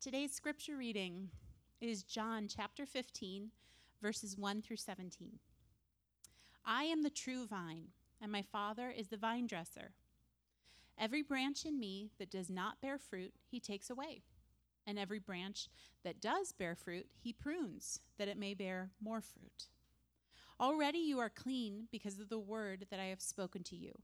[0.00, 1.28] Today's scripture reading
[1.80, 3.50] is John chapter 15,
[4.00, 5.40] verses 1 through 17.
[6.64, 7.88] I am the true vine,
[8.22, 9.94] and my Father is the vine dresser.
[10.96, 14.22] Every branch in me that does not bear fruit, he takes away.
[14.86, 15.68] And every branch
[16.04, 19.64] that does bear fruit, he prunes, that it may bear more fruit.
[20.60, 23.98] Already you are clean because of the word that I have spoken to you.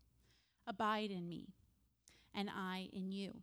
[0.66, 1.50] Abide in me,
[2.34, 3.42] and I in you.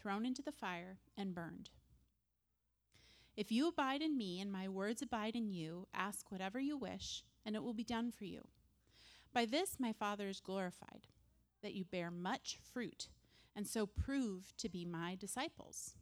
[0.00, 1.70] thrown into the fire, and burned.
[3.36, 7.22] If you abide in me and my words abide in you, ask whatever you wish,
[7.46, 8.48] and it will be done for you.
[9.32, 11.06] By this my Father is glorified,
[11.62, 13.08] that you bear much fruit,
[13.54, 15.94] and so prove to be my disciples.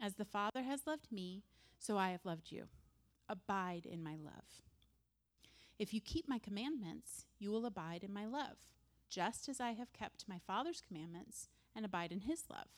[0.00, 1.44] As the Father has loved me,
[1.78, 2.64] so I have loved you.
[3.28, 4.62] Abide in my love.
[5.78, 8.56] If you keep my commandments, you will abide in my love,
[9.08, 12.68] just as I have kept my Father's commandments and abide in his love.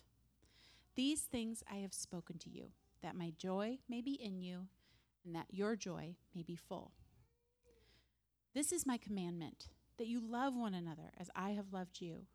[0.97, 4.67] These things I have spoken to you that my joy may be in you,
[5.25, 6.93] and that your joy may be full.
[8.55, 9.69] This is my commandment,
[9.99, 12.27] that you love one another as I have loved you.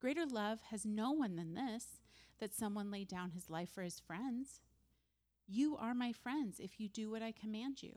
[0.00, 2.00] Greater love has no one than this,
[2.40, 4.60] that someone lay down his life for his friends.
[5.46, 7.92] You are my friends if you do what I command you.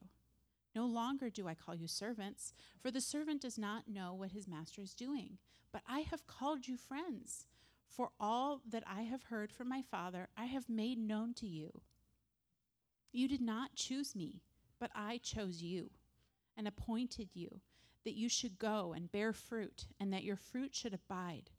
[0.76, 4.48] No longer do I call you servants, for the servant does not know what his
[4.48, 5.40] master is doing,
[5.74, 7.48] but I have called you friends.
[7.90, 11.82] For all that I have heard from my Father, I have made known to you.
[13.12, 14.44] You did not choose me,
[14.80, 15.90] but I chose you
[16.56, 17.62] and appointed you
[18.06, 21.50] that you should go and bear fruit, and that your fruit should abide,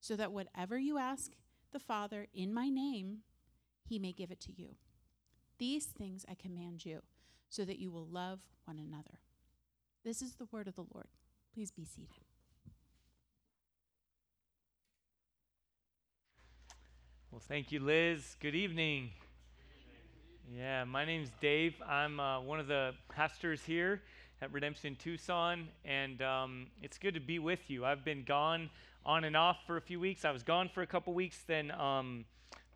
[0.00, 1.32] so that whatever you ask
[1.72, 3.18] the Father in my name,
[3.84, 4.76] he may give it to you.
[5.58, 7.02] These things I command you,
[7.48, 9.20] so that you will love one another.
[10.04, 11.08] This is the word of the Lord.
[11.54, 12.27] Please be seated.
[17.38, 18.34] Well, thank you, Liz.
[18.40, 19.10] Good evening.
[20.52, 21.80] Yeah, my name's Dave.
[21.86, 24.02] I'm uh, one of the pastors here
[24.42, 27.84] at Redemption Tucson, and um, it's good to be with you.
[27.84, 28.70] I've been gone
[29.06, 30.24] on and off for a few weeks.
[30.24, 32.24] I was gone for a couple weeks, then um,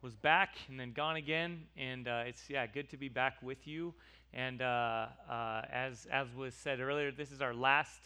[0.01, 1.65] was back, and then gone again.
[1.77, 3.93] And uh, it's yeah, good to be back with you.
[4.33, 8.01] And uh, uh as as was said earlier, this is our last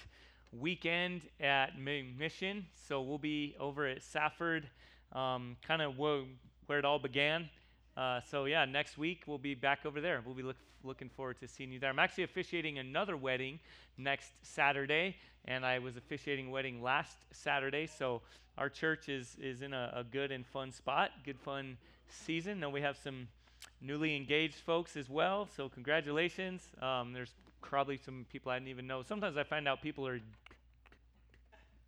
[0.58, 4.70] weekend at Mission, so we'll be over at Safford
[5.12, 6.26] um, kind of wh-
[6.66, 7.48] where it all began.
[7.96, 10.22] Uh, so yeah, next week we'll be back over there.
[10.24, 11.90] We'll be look, looking forward to seeing you there.
[11.90, 13.58] I'm actually officiating another wedding
[13.96, 15.16] next Saturday,
[15.46, 17.86] and I was officiating a wedding last Saturday.
[17.86, 18.20] So
[18.58, 21.76] our church is is in a, a good and fun spot, good fun
[22.08, 22.62] season.
[22.62, 23.28] And we have some
[23.80, 25.48] newly engaged folks as well.
[25.56, 26.62] So congratulations.
[26.82, 27.32] Um, there's
[27.62, 29.02] probably some people I didn't even know.
[29.02, 30.20] Sometimes I find out people are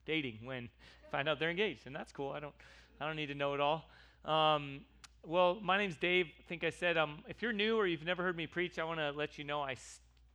[0.06, 0.68] dating when
[1.10, 2.32] find out they're engaged, and that's cool.
[2.32, 2.54] I don't
[3.00, 3.88] I don't need to know it all.
[4.24, 4.80] Um,
[5.26, 6.26] well, my name's Dave.
[6.26, 8.84] I think I said, um, if you're new or you've never heard me preach, I
[8.84, 9.76] want to let you know I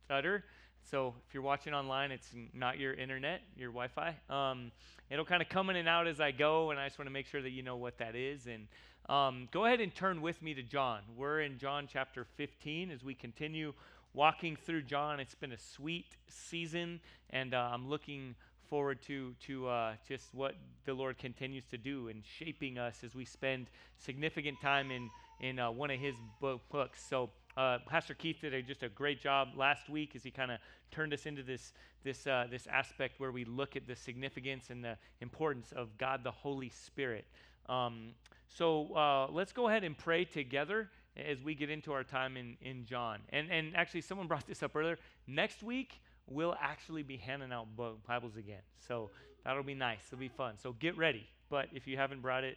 [0.04, 0.44] stutter.
[0.90, 4.16] So if you're watching online, it's not your internet, your Wi Fi.
[4.28, 4.70] Um,
[5.10, 7.12] it'll kind of come in and out as I go, and I just want to
[7.12, 8.46] make sure that you know what that is.
[8.46, 8.68] And
[9.08, 11.00] um, go ahead and turn with me to John.
[11.16, 13.72] We're in John chapter 15 as we continue
[14.12, 15.20] walking through John.
[15.20, 18.34] It's been a sweet season, and uh, I'm looking
[18.68, 20.54] forward to, to uh, just what
[20.84, 25.10] the Lord continues to do in shaping us as we spend significant time in,
[25.40, 27.04] in uh, one of His book, books.
[27.08, 30.50] So, uh, Pastor Keith did a, just a great job last week as he kind
[30.50, 30.58] of
[30.90, 31.72] turned us into this,
[32.02, 36.24] this, uh, this aspect where we look at the significance and the importance of God
[36.24, 37.26] the Holy Spirit.
[37.68, 38.10] Um,
[38.48, 42.56] so, uh, let's go ahead and pray together as we get into our time in,
[42.60, 43.20] in John.
[43.30, 44.98] And, and actually, someone brought this up earlier.
[45.26, 48.62] Next week, we'll actually be handing out Bibles again.
[48.86, 49.10] So
[49.44, 50.00] that'll be nice.
[50.08, 50.54] It'll be fun.
[50.62, 51.26] So get ready.
[51.50, 52.56] But if you haven't brought it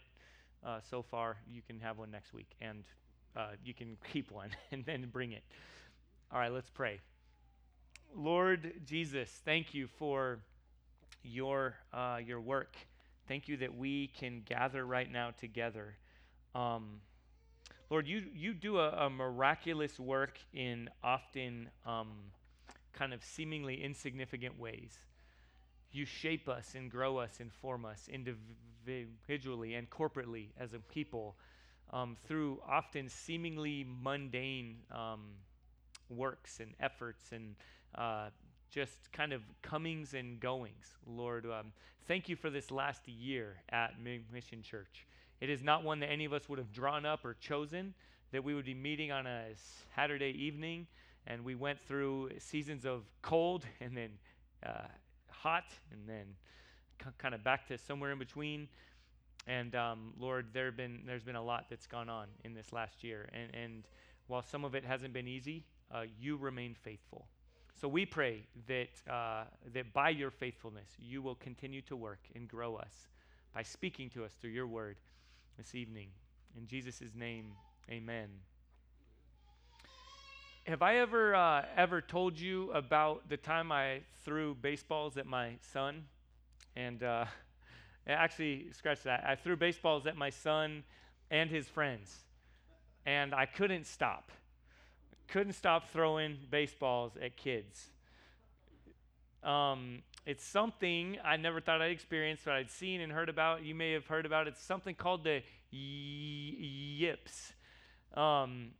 [0.66, 2.50] uh, so far, you can have one next week.
[2.62, 2.84] And
[3.36, 5.44] uh, you can keep one and then bring it.
[6.32, 7.00] All right, let's pray.
[8.16, 10.40] Lord Jesus, thank you for
[11.24, 12.76] your, uh, your work.
[13.28, 15.96] Thank you that we can gather right now together.
[16.56, 17.02] Um,
[17.90, 22.10] Lord, you, you do a, a, miraculous work in often um,
[22.98, 24.98] kind of seemingly insignificant ways.
[25.92, 31.36] You shape us and grow us and form us individually and corporately as a people
[31.94, 35.22] um, through often seemingly mundane um,
[36.10, 37.56] works and efforts and
[37.96, 38.30] uh,
[38.70, 40.96] just kind of comings and goings.
[41.06, 41.72] Lord, um,
[42.08, 45.06] thank you for this last year at Mission Church.
[45.40, 47.94] It is not one that any of us would have drawn up or chosen,
[48.32, 49.46] that we would be meeting on a
[49.96, 50.88] Saturday evening,
[51.28, 54.10] and we went through seasons of cold and then
[54.66, 54.88] uh,
[55.30, 56.26] hot and then
[57.04, 58.68] c- kind of back to somewhere in between.
[59.46, 63.04] And um, Lord, there been, there's been a lot that's gone on in this last
[63.04, 63.30] year.
[63.34, 63.84] And, and
[64.28, 65.64] while some of it hasn't been easy,
[65.94, 67.28] uh, you remain faithful.
[67.80, 72.48] So we pray that, uh, that by your faithfulness, you will continue to work and
[72.48, 73.08] grow us
[73.54, 74.98] by speaking to us through your word
[75.58, 76.10] this evening.
[76.58, 77.54] In Jesus' name,
[77.90, 78.30] amen.
[80.68, 85.54] Have I ever uh, ever told you about the time I threw baseballs at my
[85.72, 86.04] son?
[86.76, 87.24] And uh,
[88.08, 89.24] actually, scratch that.
[89.26, 90.84] I threw baseballs at my son
[91.32, 92.14] and his friends,
[93.06, 94.30] and I couldn't stop.
[95.30, 97.88] Couldn't stop throwing baseballs at kids.
[99.44, 103.64] Um, it's something I never thought I'd experience, but I'd seen and heard about.
[103.64, 104.50] You may have heard about.
[104.50, 107.54] It's something called the yips.
[108.14, 108.72] Um,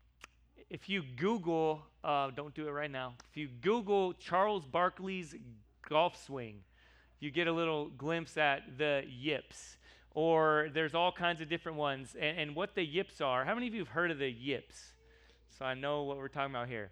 [0.70, 3.14] if you Google, uh, don't do it right now.
[3.32, 5.36] If you Google Charles Barkley's
[5.88, 6.60] golf swing,
[7.20, 9.78] you get a little glimpse at the yips.
[10.14, 12.16] Or there's all kinds of different ones.
[12.20, 14.94] And, and what the yips are, how many of you have heard of the yips?
[15.58, 16.92] So I know what we're talking about here.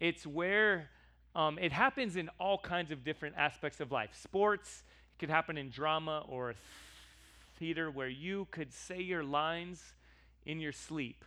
[0.00, 0.88] It's where
[1.36, 4.10] um, it happens in all kinds of different aspects of life.
[4.20, 4.82] Sports,
[5.14, 6.54] it could happen in drama or
[7.58, 9.94] theater where you could say your lines
[10.44, 11.24] in your sleep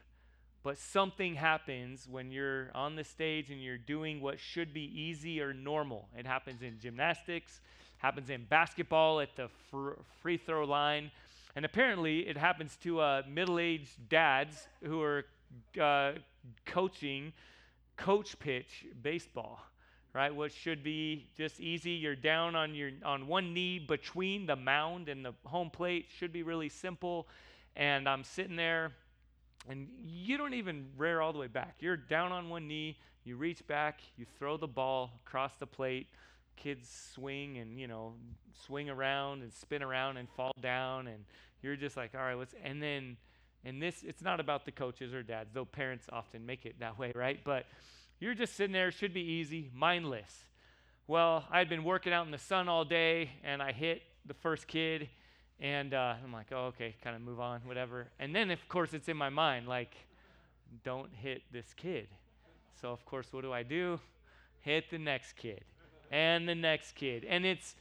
[0.66, 5.40] but something happens when you're on the stage and you're doing what should be easy
[5.40, 6.10] or normal.
[6.18, 7.62] It happens in gymnastics,
[8.00, 11.12] happens in basketball at the fr- free throw line,
[11.56, 15.26] and apparently it happens to uh, middle-aged dads who are
[15.80, 16.14] uh,
[16.66, 17.32] coaching
[17.96, 19.60] coach pitch baseball.
[20.14, 21.92] Right, what should be just easy.
[21.92, 26.06] You're down on your on one knee between the mound and the home plate.
[26.18, 27.28] Should be really simple.
[27.76, 28.94] And I'm sitting there
[29.70, 31.76] and you don't even rear all the way back.
[31.80, 36.08] You're down on one knee, you reach back, you throw the ball across the plate.
[36.56, 38.14] Kids swing and, you know,
[38.66, 41.08] swing around and spin around and fall down.
[41.08, 41.26] And
[41.62, 43.18] you're just like, all right, let's, and then,
[43.66, 46.98] and this, it's not about the coaches or dads, though parents often make it that
[46.98, 47.40] way, right?
[47.44, 47.66] But
[48.20, 50.46] you're just sitting there, should be easy, mindless.
[51.08, 54.68] Well, I'd been working out in the sun all day and I hit the first
[54.68, 55.10] kid
[55.60, 58.08] and uh, I'm like, oh, okay, kind of move on, whatever.
[58.20, 59.96] And then, of course, it's in my mind, like,
[60.84, 62.08] don't hit this kid.
[62.82, 64.00] So, of course, what do I do?
[64.62, 65.64] Hit the next kid
[66.12, 67.26] and the next kid.
[67.28, 67.76] And it's,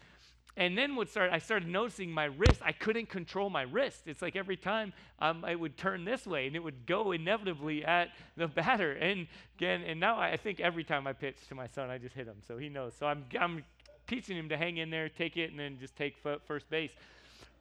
[0.56, 2.60] and then what started, I started noticing my wrist.
[2.64, 4.02] I couldn't control my wrist.
[4.06, 7.84] It's like every time um, I would turn this way and it would go inevitably
[7.84, 8.92] at the batter.
[8.92, 9.26] And
[9.58, 12.26] again, and now I think every time I pitch to my son, I just hit
[12.26, 12.36] him.
[12.46, 12.94] So he knows.
[12.98, 13.64] So I'm, I'm
[14.06, 16.92] teaching him to hang in there, take it, and then just take f- first base.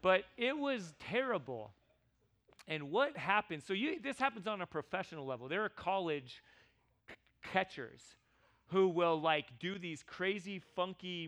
[0.03, 1.71] But it was terrible.
[2.67, 3.63] And what happens?
[3.65, 5.47] So you, this happens on a professional level.
[5.47, 6.43] There are college
[7.09, 8.01] c- catchers
[8.67, 11.27] who will like do these crazy, funky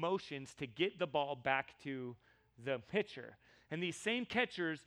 [0.00, 2.16] motions to get the ball back to
[2.64, 3.36] the pitcher.
[3.70, 4.80] And these same catchers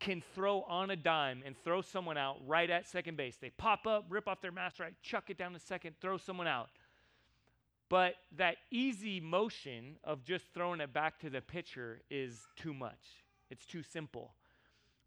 [0.00, 3.36] can throw on a dime and throw someone out right at second base.
[3.40, 6.46] They pop up, rip off their mask right, chuck it down to second, throw someone
[6.46, 6.68] out.
[7.88, 13.24] But that easy motion of just throwing it back to the pitcher is too much.
[13.50, 14.34] It's too simple.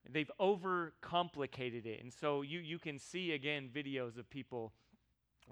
[0.10, 2.02] They've overcomplicated it.
[2.02, 4.74] And so you, you can see again videos of people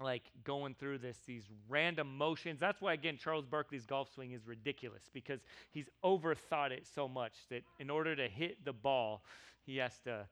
[0.02, 2.58] like going through this, these random motions.
[2.58, 7.34] That's why, again, Charles Barkley's golf swing is ridiculous because he's overthought it so much
[7.50, 9.22] that in order to hit the ball,
[9.66, 10.26] he has to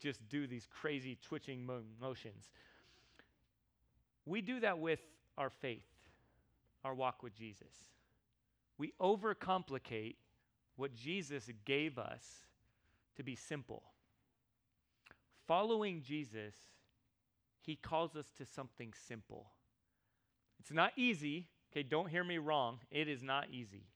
[0.00, 2.50] just do these crazy twitching mo- motions.
[4.24, 5.00] We do that with
[5.36, 5.89] our faith
[6.84, 7.72] our walk with Jesus.
[8.78, 10.16] We overcomplicate
[10.76, 12.24] what Jesus gave us
[13.16, 13.82] to be simple.
[15.46, 16.54] Following Jesus,
[17.60, 19.50] he calls us to something simple.
[20.58, 21.48] It's not easy.
[21.72, 22.78] Okay, don't hear me wrong.
[22.90, 23.88] It is not easy.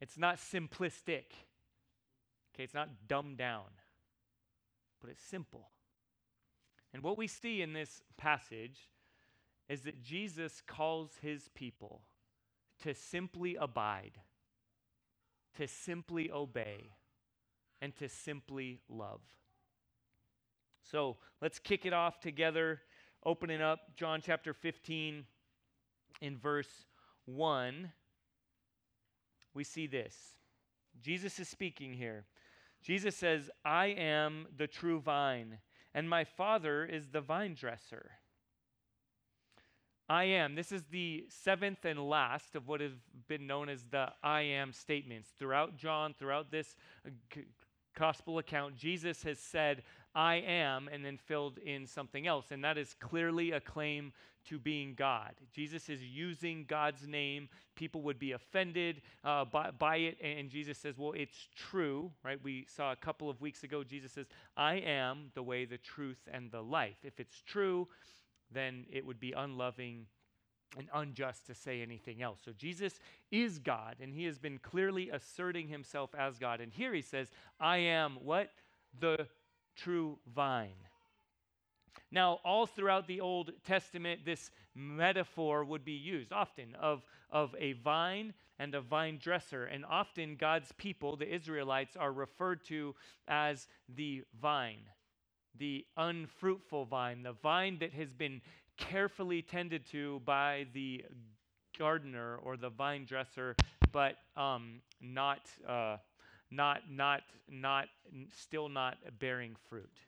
[0.00, 1.32] It's not simplistic.
[2.54, 3.66] Okay, it's not dumbed down,
[5.00, 5.68] but it's simple.
[6.92, 8.88] And what we see in this passage
[9.70, 12.02] is that Jesus calls his people
[12.82, 14.18] to simply abide,
[15.56, 16.90] to simply obey,
[17.80, 19.20] and to simply love.
[20.82, 22.80] So let's kick it off together,
[23.24, 25.24] opening up John chapter 15
[26.20, 26.86] in verse
[27.26, 27.92] 1.
[29.54, 30.16] We see this.
[31.00, 32.24] Jesus is speaking here.
[32.82, 35.58] Jesus says, I am the true vine,
[35.94, 38.10] and my Father is the vine dresser.
[40.10, 40.56] I am.
[40.56, 42.90] This is the seventh and last of what has
[43.28, 45.28] been known as the I am statements.
[45.38, 46.74] Throughout John, throughout this
[47.06, 47.40] uh,
[47.96, 52.46] gospel account, Jesus has said, I am, and then filled in something else.
[52.50, 54.12] And that is clearly a claim
[54.48, 55.30] to being God.
[55.52, 57.48] Jesus is using God's name.
[57.76, 60.18] People would be offended uh, by, by it.
[60.20, 62.42] And Jesus says, Well, it's true, right?
[62.42, 64.26] We saw a couple of weeks ago, Jesus says,
[64.56, 66.96] I am the way, the truth, and the life.
[67.04, 67.86] If it's true,
[68.52, 70.06] then it would be unloving
[70.78, 72.38] and unjust to say anything else.
[72.44, 76.60] So Jesus is God, and he has been clearly asserting himself as God.
[76.60, 78.50] And here he says, I am what?
[78.98, 79.26] The
[79.76, 80.74] true vine.
[82.12, 87.72] Now, all throughout the Old Testament, this metaphor would be used often of, of a
[87.72, 89.64] vine and a vine dresser.
[89.64, 92.94] And often God's people, the Israelites, are referred to
[93.28, 94.82] as the vine,
[95.60, 98.40] the unfruitful vine, the vine that has been
[98.78, 101.04] carefully tended to by the
[101.78, 103.54] gardener or the vine dresser,
[103.92, 105.98] but um, not, uh,
[106.50, 107.88] not, not, not,
[108.34, 109.98] still not bearing fruit.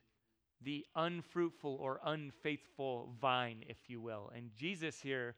[0.62, 4.32] The unfruitful or unfaithful vine, if you will.
[4.34, 5.34] And Jesus here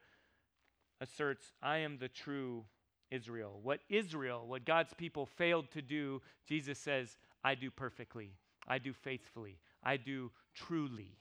[1.01, 2.65] asserts, I am the true
[3.11, 3.59] Israel.
[3.63, 8.31] What Israel, what God's people failed to do, Jesus says, I do perfectly.
[8.69, 9.59] I do faithfully.
[9.85, 11.19] I do truly.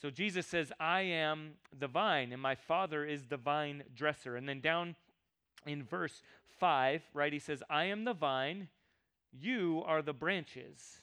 [0.00, 4.36] So Jesus says, I am the vine, and my Father is the vine dresser.
[4.36, 4.94] And then down
[5.66, 6.22] in verse
[6.60, 8.68] 5, right, he says, I am the vine,
[9.32, 10.98] you are the branches.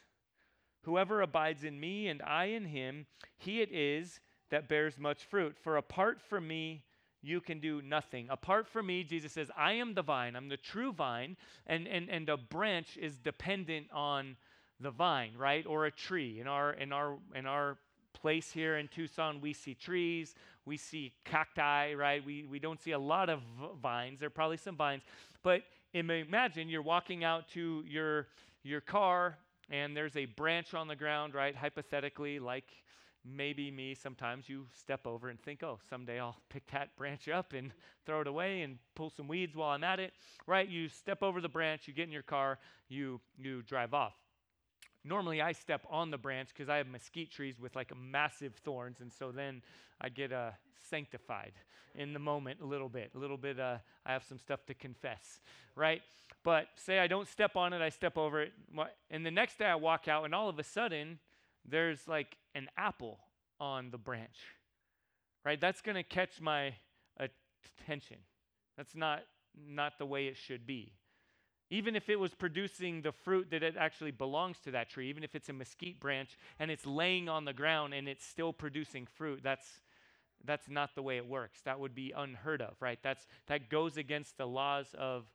[0.83, 4.19] Whoever abides in me and I in him, he it is
[4.51, 5.57] that bears much fruit.
[5.61, 6.83] For apart from me,
[7.23, 8.27] you can do nothing.
[8.29, 12.09] Apart from me, Jesus says, I am the vine, I'm the true vine, and, and,
[12.09, 14.35] and a branch is dependent on
[14.83, 15.65] the vine, right?
[15.65, 16.39] Or a tree.
[16.39, 17.77] In our in our in our
[18.13, 20.35] place here in Tucson, we see trees,
[20.65, 22.25] we see cacti, right?
[22.25, 23.41] We, we don't see a lot of
[23.81, 24.19] vines.
[24.19, 25.03] There are probably some vines.
[25.43, 25.63] But
[25.93, 28.27] imagine you're walking out to your,
[28.63, 29.37] your car
[29.69, 31.55] and there's a branch on the ground, right?
[31.55, 32.71] Hypothetically, like
[33.25, 37.53] maybe me, sometimes you step over and think, oh, someday I'll pick that branch up
[37.53, 37.71] and
[38.05, 40.13] throw it away and pull some weeds while I'm at it,
[40.47, 40.67] right?
[40.67, 44.13] You step over the branch, you get in your car, you, you drive off
[45.03, 49.01] normally I step on the branch because I have mesquite trees with like massive thorns,
[49.01, 49.61] and so then
[50.01, 50.51] I get uh,
[50.89, 51.53] sanctified
[51.95, 53.11] in the moment a little bit.
[53.15, 55.41] A little bit, uh, I have some stuff to confess,
[55.75, 56.01] right?
[56.43, 58.53] But say I don't step on it, I step over it,
[59.09, 61.19] and the next day I walk out, and all of a sudden
[61.67, 63.19] there's like an apple
[63.59, 64.37] on the branch,
[65.45, 65.59] right?
[65.59, 66.73] That's to catch my
[67.17, 68.17] attention.
[68.77, 69.21] That's not
[69.55, 70.93] not the way it should be.
[71.73, 75.23] Even if it was producing the fruit that it actually belongs to that tree, even
[75.23, 79.07] if it's a mesquite branch and it's laying on the ground and it's still producing
[79.07, 79.81] fruit, that's
[80.45, 81.61] that's not the way it works.
[81.61, 82.99] That would be unheard of, right?
[83.01, 85.25] That's that goes against the laws of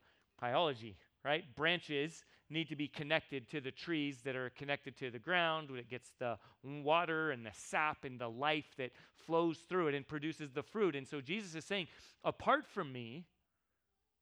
[0.40, 1.44] biology, right?
[1.56, 5.70] Branches need to be connected to the trees that are connected to the ground.
[5.72, 8.92] It gets the water and the sap and the life that
[9.26, 10.94] flows through it and produces the fruit.
[10.94, 11.88] And so Jesus is saying,
[12.22, 13.24] apart from me,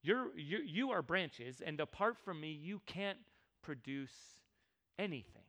[0.07, 3.19] you're, you you are branches, and apart from me, you can't
[3.63, 4.13] produce
[4.99, 5.43] anything,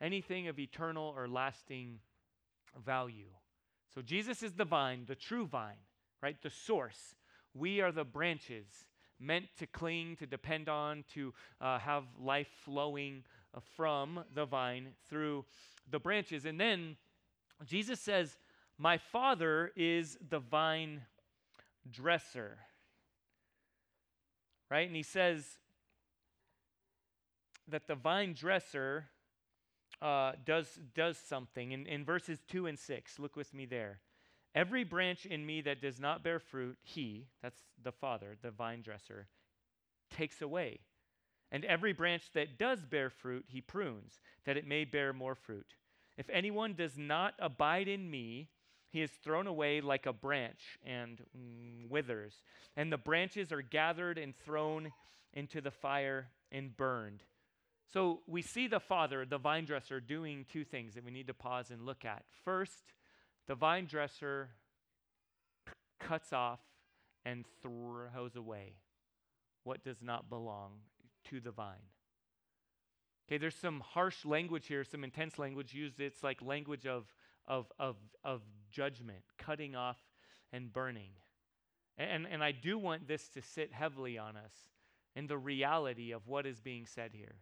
[0.00, 1.98] anything of eternal or lasting
[2.84, 3.28] value.
[3.94, 5.82] So Jesus is the vine, the true vine,
[6.22, 6.40] right?
[6.42, 7.16] The source.
[7.54, 8.66] We are the branches
[9.20, 13.24] meant to cling, to depend on, to uh, have life flowing
[13.54, 15.44] uh, from the vine through
[15.90, 16.44] the branches.
[16.44, 16.96] And then
[17.66, 18.38] Jesus says,
[18.78, 21.02] My Father is the vine
[21.90, 22.58] dresser
[24.70, 24.86] right?
[24.86, 25.58] And he says
[27.68, 29.06] that the vine dresser
[30.00, 31.72] uh, does, does something.
[31.72, 34.00] In, in verses 2 and 6, look with me there.
[34.54, 38.82] Every branch in me that does not bear fruit, he, that's the Father, the vine
[38.82, 39.28] dresser,
[40.10, 40.80] takes away.
[41.50, 45.74] And every branch that does bear fruit, he prunes, that it may bear more fruit.
[46.16, 48.48] If anyone does not abide in me,
[48.90, 52.42] he is thrown away like a branch and mm, withers,
[52.76, 54.92] and the branches are gathered and thrown
[55.34, 57.22] into the fire and burned.
[57.92, 61.34] So we see the father, the vine dresser, doing two things that we need to
[61.34, 62.24] pause and look at.
[62.44, 62.92] First,
[63.46, 64.50] the vine dresser
[65.66, 66.60] c- cuts off
[67.24, 68.74] and throws away
[69.64, 70.72] what does not belong
[71.30, 71.88] to the vine.
[73.26, 76.00] Okay, there's some harsh language here, some intense language used.
[76.00, 77.04] It's like language of,
[77.46, 78.40] of, of, of
[78.70, 79.98] judgment, cutting off
[80.52, 81.10] and burning.
[81.96, 84.54] And, and I do want this to sit heavily on us
[85.16, 87.36] in the reality of what is being said here.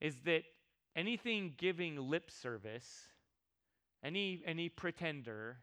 [0.00, 0.42] is that
[0.94, 3.08] anything giving lip service,
[4.02, 5.58] any, any pretender,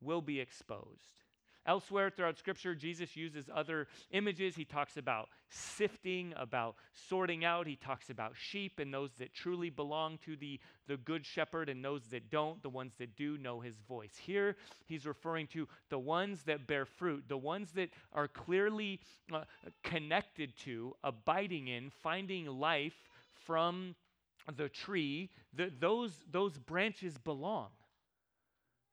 [0.00, 1.24] will be exposed.
[1.66, 4.56] Elsewhere throughout Scripture, Jesus uses other images.
[4.56, 6.76] He talks about sifting, about
[7.08, 7.66] sorting out.
[7.66, 11.84] He talks about sheep and those that truly belong to the, the good shepherd and
[11.84, 14.14] those that don't, the ones that do know his voice.
[14.16, 19.00] Here, he's referring to the ones that bear fruit, the ones that are clearly
[19.32, 19.42] uh,
[19.82, 23.10] connected to, abiding in, finding life
[23.46, 23.94] from
[24.56, 25.30] the tree.
[25.78, 27.68] Those, those branches belong.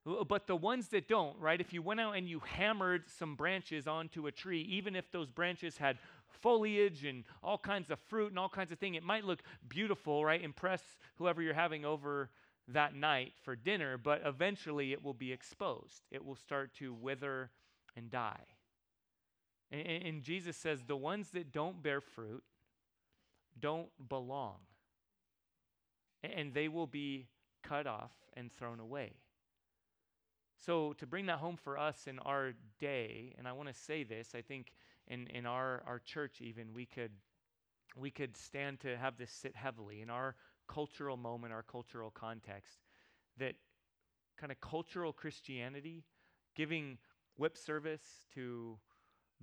[0.07, 1.59] Uh, but the ones that don't, right?
[1.59, 5.29] If you went out and you hammered some branches onto a tree, even if those
[5.29, 5.97] branches had
[6.27, 10.23] foliage and all kinds of fruit and all kinds of things, it might look beautiful,
[10.23, 10.41] right?
[10.41, 10.81] Impress
[11.15, 12.29] whoever you're having over
[12.69, 16.03] that night for dinner, but eventually it will be exposed.
[16.11, 17.49] It will start to wither
[17.95, 18.43] and die.
[19.71, 22.43] And, and Jesus says the ones that don't bear fruit
[23.59, 24.57] don't belong,
[26.23, 27.27] and they will be
[27.63, 29.13] cut off and thrown away.
[30.59, 34.03] So, to bring that home for us in our day, and I want to say
[34.03, 34.73] this, I think
[35.07, 37.11] in, in our, our church, even, we could,
[37.95, 40.35] we could stand to have this sit heavily in our
[40.67, 42.79] cultural moment, our cultural context,
[43.37, 43.55] that
[44.37, 46.03] kind of cultural Christianity,
[46.55, 46.97] giving
[47.37, 48.77] lip service to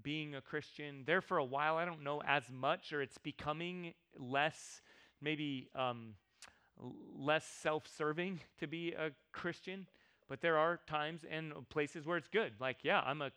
[0.03, 1.05] being a Christian.
[1.07, 4.83] There for a while, I don't know as much, or it's becoming less,
[5.21, 6.15] maybe um,
[7.17, 9.87] less self serving to be a Christian.
[10.29, 12.55] But there are times and places where it's good.
[12.59, 13.31] Like, yeah, I'm a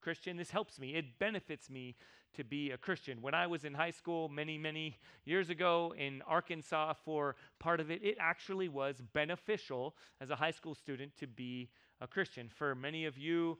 [0.00, 0.36] Christian.
[0.36, 0.94] This helps me.
[0.94, 1.96] It benefits me
[2.34, 3.20] to be a Christian.
[3.20, 7.90] When I was in high school many, many years ago in Arkansas for part of
[7.90, 11.70] it, it actually was beneficial as a high school student to be
[12.00, 12.48] a Christian.
[12.48, 13.58] For many of you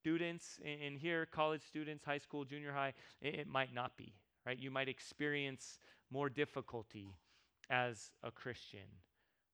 [0.00, 4.12] students in, here, college students, high school, junior high, it, it might not be,
[4.46, 4.58] right?
[4.58, 5.78] You might experience
[6.10, 7.14] more difficulty
[7.70, 8.88] as a Christian.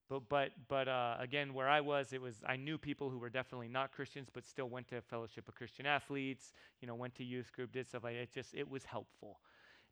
[0.09, 3.29] But but but uh, again, where I was, it was I knew people who were
[3.29, 6.53] definitely not Christians, but still went to Fellowship of Christian Athletes.
[6.79, 8.21] You know, went to youth group, did stuff like that.
[8.21, 9.39] It just it was helpful.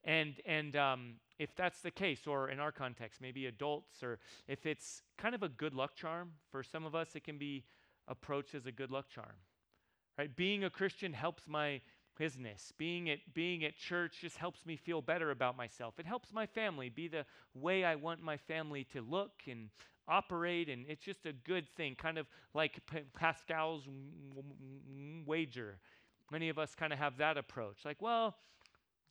[0.04, 4.66] And and um, if that's the case, or in our context, maybe adults, or if
[4.66, 7.64] it's kind of a good luck charm for some of us, it can be
[8.08, 9.36] approached as a good luck charm.
[10.18, 10.36] Right?
[10.36, 11.82] Being a Christian helps my
[12.18, 12.72] business.
[12.78, 15.96] Being at being at church just helps me feel better about myself.
[15.98, 19.70] It helps my family be the way I want my family to look and
[20.08, 22.80] operate, and it's just a good thing, kind of like
[23.18, 23.88] Pascal's
[25.26, 25.78] wager.
[26.32, 27.86] Many of us kind of have that approach.
[27.86, 28.36] Like, well,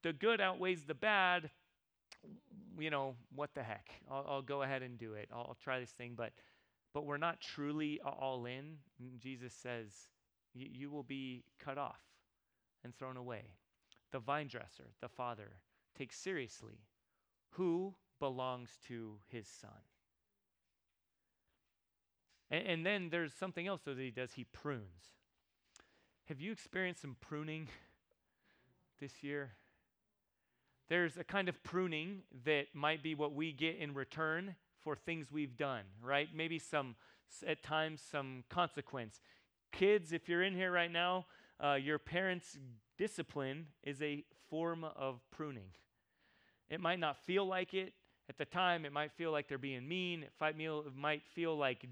[0.03, 1.51] the good outweighs the bad.
[2.79, 3.91] You know, what the heck?
[4.11, 5.29] I'll, I'll go ahead and do it.
[5.33, 6.33] I'll, I'll, try this thing, but
[6.95, 8.77] but we're not truly all in.
[9.03, 9.91] Mm, Jesus says,
[10.55, 12.01] you will be cut off
[12.85, 13.55] and thrown away.
[14.13, 15.57] The vine dresser, the Father,
[15.97, 16.85] takes seriously
[17.53, 19.71] who belongs to his Son.
[22.53, 25.17] And, and then there's something else that he does he prunes.
[26.27, 27.67] Have you experienced some pruning
[29.01, 29.55] this year?
[30.89, 35.33] There's a kind of pruning that might be what we get in return for things
[35.33, 36.29] we've done, right?
[36.35, 36.97] Maybe some,
[37.47, 39.21] at times, some consequence.
[39.73, 41.27] Kids, if you're in here right now,
[41.63, 42.59] uh, your parents'
[42.99, 45.71] discipline is a form of pruning.
[46.69, 47.95] It might not feel like it
[48.29, 48.85] at the time.
[48.85, 50.25] It might feel like they're being mean.
[50.25, 51.87] It might feel like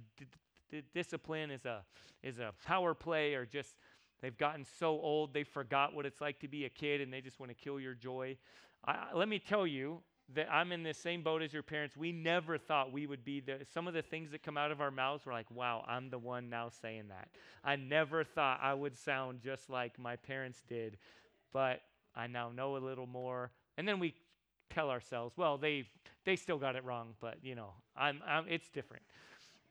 [0.70, 1.82] d- discipline is a,
[2.22, 3.76] is a power play or just
[4.20, 7.20] they've gotten so old they forgot what it's like to be a kid and they
[7.20, 8.36] just want to kill your joy.
[8.84, 10.00] I, let me tell you
[10.34, 11.96] that I'm in the same boat as your parents.
[11.96, 14.80] We never thought we would be the, some of the things that come out of
[14.80, 17.28] our mouths were like, wow, I'm the one now saying that.
[17.64, 20.98] I never thought I would sound just like my parents did,
[21.52, 21.80] but
[22.14, 23.50] I now know a little more.
[23.76, 24.14] And then we
[24.70, 25.84] tell ourselves, well, they
[26.24, 29.02] they still got it wrong, but you know, I'm, I'm it's different.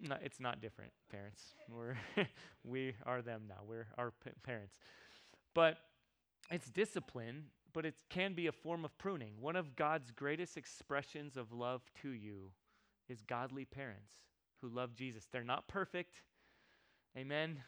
[0.01, 1.55] No, it's not different, parents.
[1.69, 1.97] We're
[2.63, 3.61] we are them now.
[3.67, 4.77] We're our p- parents.
[5.53, 5.77] But
[6.49, 9.33] it's discipline, but it can be a form of pruning.
[9.39, 12.51] One of God's greatest expressions of love to you
[13.09, 14.13] is godly parents
[14.61, 15.27] who love Jesus.
[15.31, 16.21] They're not perfect.
[17.17, 17.61] Amen.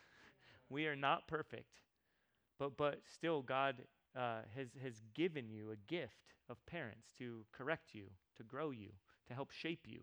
[0.70, 1.80] We are not perfect.
[2.58, 3.84] But but still God
[4.16, 8.06] uh, has has given you a gift of parents to correct you,
[8.38, 8.90] to grow you,
[9.28, 10.02] to help shape you.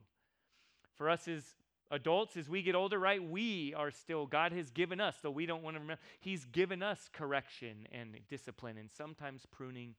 [0.95, 1.55] For us as
[1.91, 5.47] adults, as we get older, right, we are still, God has given us, though we
[5.47, 9.95] don't want to remember, He's given us correction and discipline, and sometimes pruning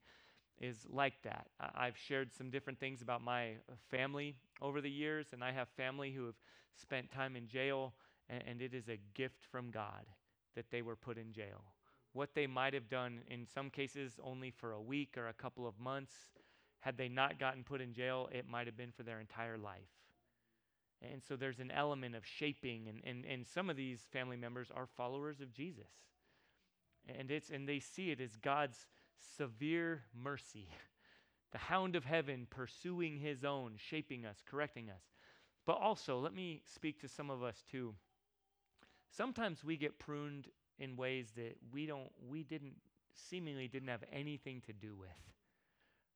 [0.60, 1.46] is like that.
[1.60, 3.54] I've shared some different things about my
[3.90, 6.34] family over the years, and I have family who have
[6.76, 7.94] spent time in jail,
[8.28, 10.06] and, and it is a gift from God
[10.54, 11.64] that they were put in jail.
[12.12, 15.66] What they might have done in some cases only for a week or a couple
[15.66, 16.12] of months
[16.80, 19.90] Had they not gotten put in jail, it might have been for their entire life.
[21.02, 24.70] And so there's an element of shaping, and, and, and some of these family members
[24.74, 25.88] are followers of Jesus.
[27.18, 28.86] And, it's, and they see it as God's
[29.36, 30.68] severe mercy,
[31.52, 35.02] the hound of heaven pursuing his own, shaping us, correcting us.
[35.66, 37.94] But also, let me speak to some of us too.
[39.10, 42.74] Sometimes we get pruned in ways that we don't, we didn't,
[43.14, 45.08] seemingly didn't have anything to do with.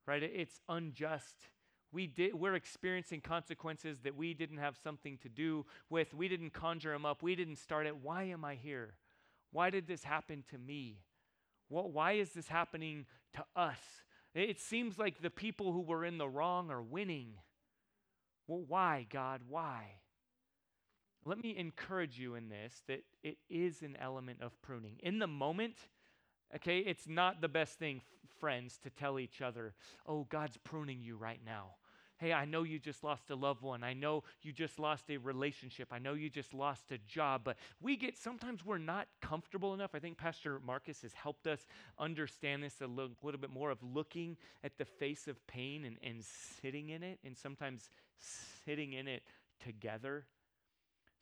[0.06, 0.22] Right?
[0.22, 1.48] It's unjust
[1.94, 6.12] we did, we're experiencing consequences that we didn't have something to do with.
[6.12, 7.22] We didn't conjure them up.
[7.22, 7.96] We didn't start it.
[8.02, 8.94] Why am I here?
[9.52, 10.98] Why did this happen to me?
[11.68, 13.78] What, why is this happening to us?
[14.34, 17.34] It seems like the people who were in the wrong are winning.
[18.48, 19.42] Well, why, God?
[19.48, 19.84] Why?
[21.24, 24.96] Let me encourage you in this that it is an element of pruning.
[25.02, 25.76] In the moment,
[26.56, 28.02] okay, it's not the best thing,
[28.40, 29.74] friends, to tell each other,
[30.06, 31.76] oh, God's pruning you right now.
[32.24, 33.84] Hey, I know you just lost a loved one.
[33.84, 35.88] I know you just lost a relationship.
[35.92, 37.42] I know you just lost a job.
[37.44, 39.90] But we get sometimes we're not comfortable enough.
[39.92, 41.66] I think Pastor Marcus has helped us
[41.98, 45.98] understand this a little, little bit more of looking at the face of pain and,
[46.02, 47.90] and sitting in it, and sometimes
[48.64, 49.22] sitting in it
[49.62, 50.24] together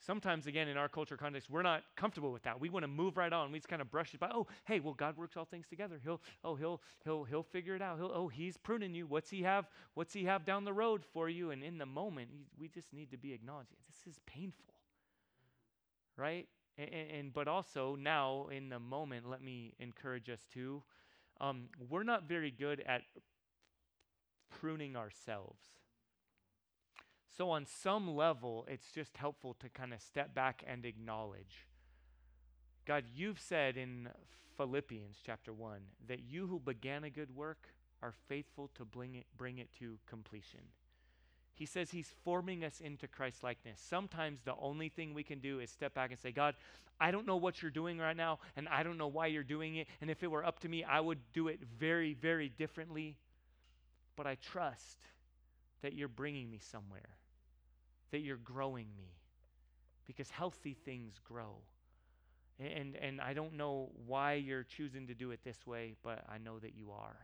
[0.04, 2.60] sometimes again in our culture context we're not comfortable with that.
[2.60, 3.52] We want to move right on.
[3.52, 6.00] We just kind of brush it by oh hey well god works all things together.
[6.02, 7.98] He'll oh he'll he'll he'll figure it out.
[7.98, 9.06] He'll oh he's pruning you.
[9.06, 11.50] What's he have what's he have down the road for you?
[11.50, 14.74] And in the moment we just need to be acknowledging this is painful.
[16.16, 16.48] Right?
[16.78, 20.82] And, and but also now in the moment let me encourage us too
[21.40, 23.02] um, we're not very good at
[24.50, 25.60] pruning ourselves
[27.36, 31.66] so, on some level, it's just helpful to kind of step back and acknowledge
[32.84, 34.08] God, you've said in
[34.56, 37.68] Philippians chapter 1 that you who began a good work
[38.02, 40.60] are faithful to bring it, bring it to completion.
[41.54, 43.80] He says he's forming us into Christ likeness.
[43.80, 46.56] Sometimes the only thing we can do is step back and say, God,
[47.00, 49.76] I don't know what you're doing right now, and I don't know why you're doing
[49.76, 49.86] it.
[50.00, 53.16] And if it were up to me, I would do it very, very differently.
[54.16, 54.98] But I trust
[55.82, 57.18] that you're bringing me somewhere
[58.12, 59.10] that you're growing me
[60.06, 61.56] because healthy things grow.
[62.60, 66.38] And, and I don't know why you're choosing to do it this way, but I
[66.38, 67.16] know that you are.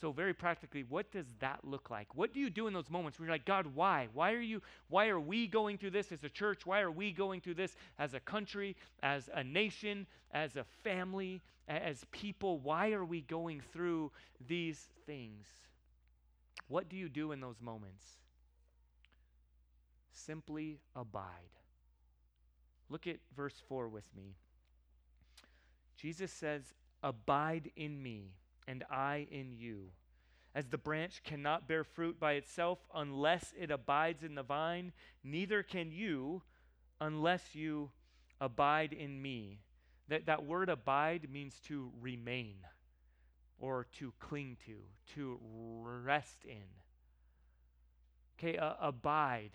[0.00, 2.14] So very practically, what does that look like?
[2.14, 4.08] What do you do in those moments where you're like, God, why?
[4.12, 6.66] Why are you why are we going through this as a church?
[6.66, 11.40] Why are we going through this as a country, as a nation, as a family,
[11.66, 12.58] as people?
[12.58, 14.12] Why are we going through
[14.46, 15.46] these things?
[16.68, 18.04] What do you do in those moments?
[20.16, 21.56] Simply abide.
[22.88, 24.36] Look at verse 4 with me.
[25.96, 28.32] Jesus says, Abide in me,
[28.66, 29.90] and I in you.
[30.54, 35.62] As the branch cannot bear fruit by itself unless it abides in the vine, neither
[35.62, 36.42] can you
[37.00, 37.90] unless you
[38.40, 39.60] abide in me.
[40.08, 42.56] That, that word abide means to remain
[43.58, 44.76] or to cling to,
[45.14, 46.64] to rest in.
[48.38, 49.52] Okay, uh, abide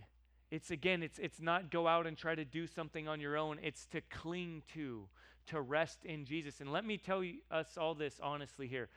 [0.51, 3.57] it's again, it's, it's not go out and try to do something on your own.
[3.63, 5.07] It's to cling to,
[5.47, 6.59] to rest in Jesus.
[6.59, 8.89] And let me tell you, us all this honestly here.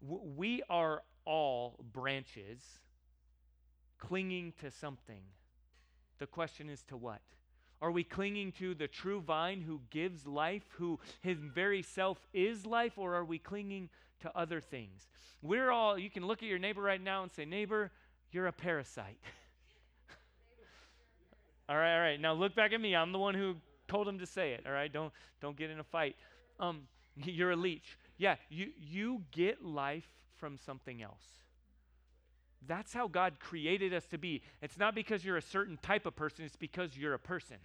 [0.00, 2.60] We are all branches
[3.98, 5.22] clinging to something.
[6.18, 7.20] The question is to what?
[7.82, 12.64] Are we clinging to the true vine who gives life, who his very self is
[12.64, 15.08] life, or are we clinging to other things?
[15.42, 17.90] We're all, you can look at your neighbor right now and say, Neighbor,
[18.30, 19.18] you're a parasite.
[21.72, 22.20] All right, all right.
[22.20, 22.94] Now look back at me.
[22.94, 23.56] I'm the one who
[23.88, 24.64] told him to say it.
[24.66, 26.16] All right, don't don't get in a fight.
[26.60, 26.82] Um,
[27.16, 27.96] you're a leech.
[28.18, 30.06] Yeah, you you get life
[30.36, 31.24] from something else.
[32.68, 34.42] That's how God created us to be.
[34.60, 37.56] It's not because you're a certain type of person, it's because you're a person.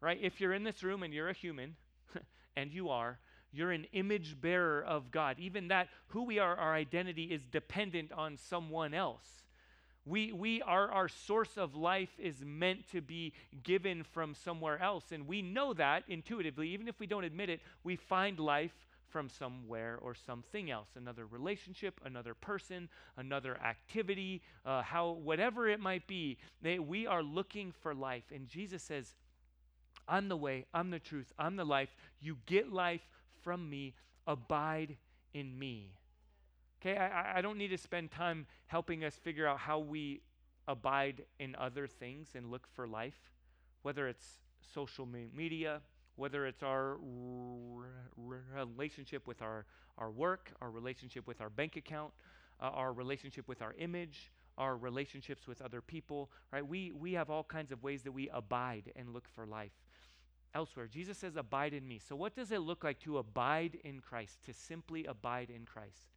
[0.00, 0.18] Right?
[0.22, 1.74] If you're in this room and you're a human,
[2.56, 3.18] and you are,
[3.52, 5.40] you're an image bearer of God.
[5.40, 9.43] Even that, who we are, our identity is dependent on someone else.
[10.06, 15.12] We, we are, our source of life is meant to be given from somewhere else.
[15.12, 18.74] And we know that intuitively, even if we don't admit it, we find life
[19.08, 25.78] from somewhere or something else another relationship, another person, another activity, uh, how, whatever it
[25.78, 26.36] might be.
[26.62, 28.24] They, we are looking for life.
[28.34, 29.14] And Jesus says,
[30.08, 31.94] I'm the way, I'm the truth, I'm the life.
[32.20, 33.06] You get life
[33.42, 33.94] from me,
[34.26, 34.96] abide
[35.32, 35.92] in me.
[36.84, 40.20] Okay, I, I don't need to spend time helping us figure out how we
[40.68, 43.32] abide in other things and look for life,
[43.82, 44.26] whether it's
[44.74, 45.80] social media,
[46.16, 46.98] whether it's our
[48.18, 49.64] relationship with our,
[49.96, 52.12] our work, our relationship with our bank account,
[52.60, 56.66] uh, our relationship with our image, our relationships with other people, right?
[56.66, 59.72] We, we have all kinds of ways that we abide and look for life
[60.54, 60.86] elsewhere.
[60.86, 61.98] Jesus says, Abide in me.
[61.98, 66.13] So, what does it look like to abide in Christ, to simply abide in Christ?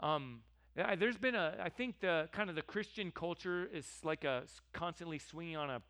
[0.00, 0.40] Um,
[0.98, 5.18] there's been a, I think the kind of the Christian culture is like a constantly
[5.18, 5.82] swinging on a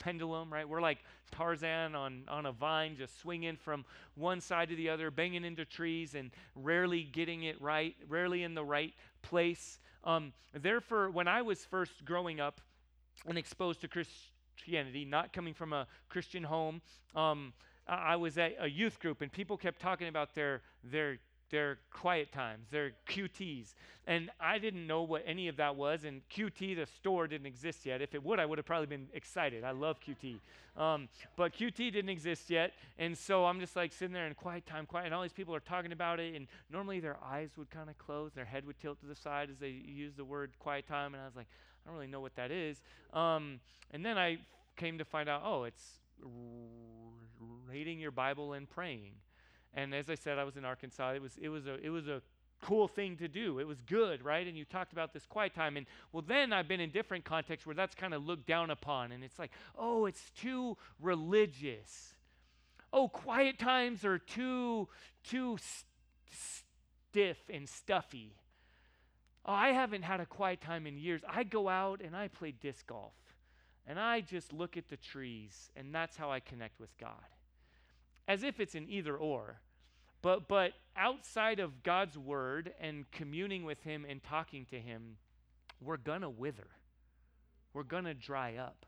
[0.00, 0.68] pendulum, right?
[0.68, 0.98] We're like
[1.30, 5.64] Tarzan on, on a vine, just swinging from one side to the other, banging into
[5.64, 9.78] trees and rarely getting it right, rarely in the right place.
[10.04, 12.60] Um, therefore, when I was first growing up
[13.26, 16.80] and exposed to Christianity, not coming from a Christian home,
[17.14, 17.52] um,
[17.88, 21.18] I was at a youth group and people kept talking about their their
[21.50, 23.74] their quiet times, their QTs.
[24.06, 26.04] And I didn't know what any of that was.
[26.04, 28.00] And QT, the store, didn't exist yet.
[28.00, 29.64] If it would, I would have probably been excited.
[29.64, 30.38] I love QT.
[30.80, 32.72] Um, but QT didn't exist yet.
[32.98, 35.06] And so I'm just like sitting there in quiet time, quiet.
[35.06, 36.34] And all these people are talking about it.
[36.34, 39.50] And normally their eyes would kind of close, their head would tilt to the side
[39.50, 41.14] as they use the word quiet time.
[41.14, 41.48] And I was like,
[41.84, 42.80] I don't really know what that is.
[43.12, 44.38] Um, and then I
[44.76, 45.84] came to find out, oh, it's
[47.68, 49.12] reading your Bible and praying.
[49.74, 51.12] And as I said, I was in Arkansas.
[51.12, 52.22] It was it was a it was a
[52.62, 53.58] cool thing to do.
[53.58, 54.46] It was good, right?
[54.46, 55.76] And you talked about this quiet time.
[55.76, 59.12] And well, then I've been in different contexts where that's kind of looked down upon.
[59.12, 62.14] And it's like, oh, it's too religious.
[62.92, 64.88] Oh, quiet times are too,
[65.22, 65.84] too st-
[67.10, 68.34] stiff and stuffy.
[69.44, 71.22] Oh, I haven't had a quiet time in years.
[71.28, 73.14] I go out and I play disc golf.
[73.86, 75.70] And I just look at the trees.
[75.76, 77.12] And that's how I connect with God
[78.28, 79.60] as if it's an either or.
[80.20, 85.16] But, but outside of God's word and communing with Him and talking to Him,
[85.80, 86.68] we're going to wither.
[87.72, 88.84] We're going to dry up.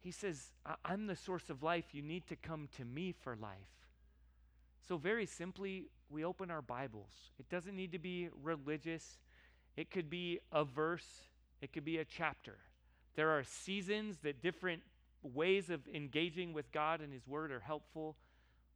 [0.00, 0.50] He says,
[0.84, 1.86] I'm the source of life.
[1.92, 3.58] You need to come to me for life.
[4.86, 7.12] So, very simply, we open our Bibles.
[7.38, 9.18] It doesn't need to be religious,
[9.76, 11.22] it could be a verse,
[11.60, 12.56] it could be a chapter.
[13.16, 14.82] There are seasons that different
[15.34, 18.16] ways of engaging with God and His Word are helpful,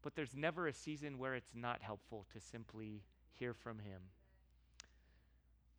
[0.02, 3.02] but there's never a season where it's not helpful to simply
[3.38, 4.00] hear from Him.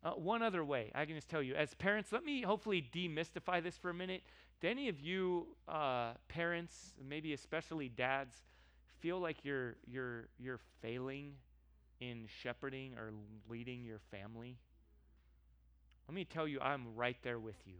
[0.02, 3.62] Uh, one other way, I can just tell you, as parents, let me hopefully demystify
[3.62, 4.22] this for a minute.
[4.60, 8.34] Do any of you uh, parents, maybe especially dads,
[9.00, 11.32] feel like you're you're you're failing
[12.00, 13.12] in shepherding or
[13.48, 14.58] leading your family?
[16.06, 17.76] Let me tell you, I'm right there with you.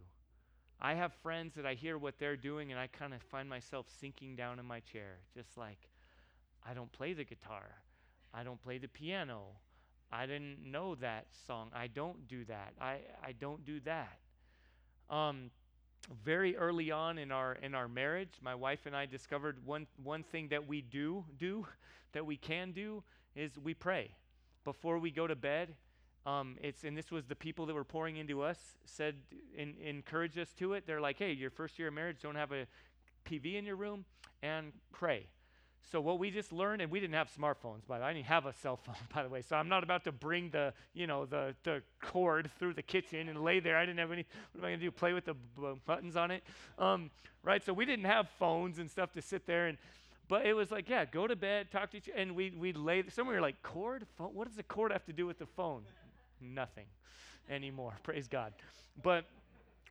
[0.81, 3.85] I have friends that I hear what they're doing and I kind of find myself
[3.99, 5.79] sinking down in my chair, just like,
[6.67, 7.75] I don't play the guitar.
[8.33, 9.43] I don't play the piano.
[10.11, 11.69] I didn't know that song.
[11.73, 12.73] I don't do that.
[12.79, 14.17] I, I don't do that.
[15.09, 15.51] Um,
[16.23, 20.23] very early on in our in our marriage, my wife and I discovered one one
[20.23, 21.65] thing that we do do
[22.13, 23.03] that we can do
[23.35, 24.11] is we pray
[24.63, 25.73] before we go to bed
[26.25, 29.15] um, it's and this was the people that were pouring into us said
[29.55, 30.85] in, encouraged us to it.
[30.87, 32.65] They're like, hey, your first year of marriage, don't have a
[33.25, 34.05] PV in your room
[34.41, 35.27] and pray.
[35.91, 38.09] So what we just learned, and we didn't have smartphones, by the way.
[38.09, 39.43] I didn't have a cell phone, by the way.
[39.43, 43.29] So I'm not about to bring the, you know, the, the cord through the kitchen
[43.29, 43.77] and lay there.
[43.77, 44.25] I didn't have any.
[44.53, 44.89] What am I to do?
[44.89, 45.35] Play with the
[45.85, 46.43] buttons on it,
[46.79, 47.11] um,
[47.43, 47.63] right?
[47.63, 49.77] So we didn't have phones and stuff to sit there and.
[50.27, 52.19] But it was like, yeah, go to bed, talk to each, other.
[52.19, 53.03] and we we lay.
[53.09, 54.29] Some were like, cord, phone.
[54.33, 55.83] What does the cord have to do with the phone?
[56.41, 56.85] Nothing
[57.49, 57.93] anymore.
[58.03, 58.53] Praise God.
[59.01, 59.25] But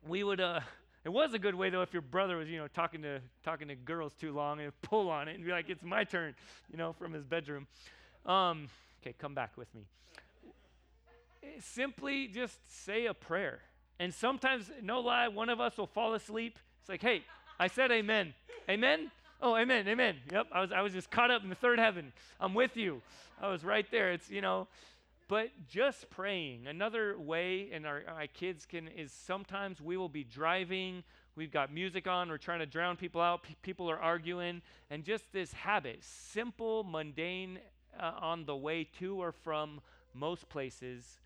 [0.07, 0.61] we would uh
[1.03, 3.67] it was a good way though if your brother was, you know, talking to talking
[3.67, 6.35] to girls too long and pull on it and be like, it's my turn,
[6.71, 7.67] you know, from his bedroom.
[8.25, 8.67] Um,
[9.01, 9.83] okay, come back with me.
[11.59, 13.59] Simply just say a prayer.
[13.99, 16.59] And sometimes, no lie, one of us will fall asleep.
[16.81, 17.23] It's like, hey,
[17.59, 18.33] I said amen.
[18.69, 19.11] Amen?
[19.41, 20.17] Oh, amen, amen.
[20.31, 22.11] Yep, I was I was just caught up in the third heaven.
[22.39, 23.01] I'm with you.
[23.41, 24.11] I was right there.
[24.11, 24.67] It's, you know,
[25.27, 26.67] but just praying.
[26.67, 31.03] Another way, and our, our kids can, is sometimes we will be driving,
[31.35, 35.03] we've got music on, we're trying to drown people out, P- people are arguing, and
[35.03, 37.59] just this habit, simple, mundane,
[37.99, 39.81] uh, on the way to or from
[40.13, 41.19] most places,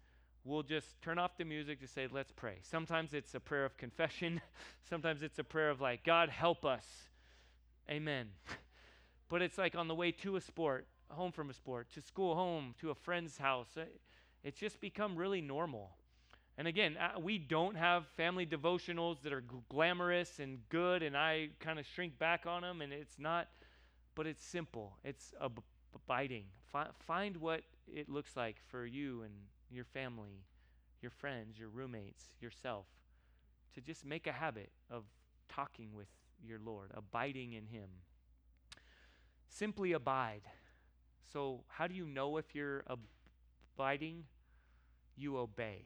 [0.44, 2.58] we'll just turn off the music to say, let's pray.
[2.62, 4.42] Sometimes it's a prayer of confession,
[4.90, 6.86] sometimes it's a prayer of like, God, help us.
[7.90, 8.28] Amen.
[9.30, 12.36] but it's like on the way to a sport, home from a sport, to school,
[12.36, 13.70] home, to a friend's house.
[13.78, 13.86] Uh,
[14.44, 15.92] it's just become really normal.
[16.58, 21.50] And again, uh, we don't have family devotionals that are glamorous and good, and I
[21.60, 23.48] kind of shrink back on them, and it's not,
[24.14, 24.98] but it's simple.
[25.04, 25.64] It's ab-
[25.96, 26.46] abiding.
[26.72, 29.34] Fi- find what it looks like for you and
[29.72, 30.44] your family,
[31.02, 32.86] your friends, your roommates, yourself,
[33.74, 35.04] to just make a habit of
[35.48, 36.08] talking with
[36.46, 37.90] your Lord, abiding in Him.
[39.48, 40.42] Simply abide.
[41.32, 42.84] So, how do you know if you're
[43.78, 44.24] abiding?
[45.20, 45.86] you obey.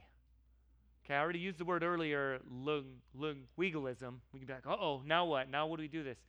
[1.03, 4.21] Okay, I already used the word earlier, lung, lung, legalism.
[4.31, 5.49] We can be like, uh oh, now what?
[5.49, 6.19] Now what do we do this?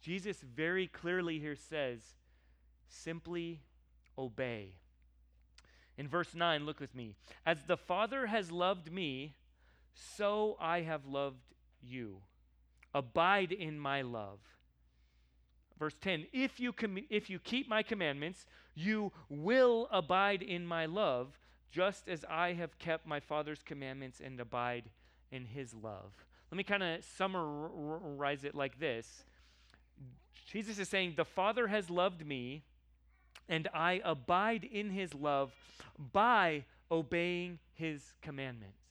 [0.00, 2.00] Jesus very clearly here says,
[2.88, 3.60] simply
[4.18, 4.74] obey.
[5.96, 7.14] In verse 9, look with me.
[7.46, 9.34] As the Father has loved me,
[10.16, 12.22] so I have loved you.
[12.92, 14.40] Abide in my love.
[15.78, 20.86] Verse 10 If you, com- if you keep my commandments, you will abide in my
[20.86, 21.38] love,
[21.70, 24.90] just as I have kept my Father's commandments and abide
[25.30, 26.12] in his love.
[26.50, 29.24] Let me kind of summarize it like this
[30.46, 32.62] Jesus is saying, The Father has loved me,
[33.48, 35.52] and I abide in his love
[36.12, 38.83] by obeying his commandments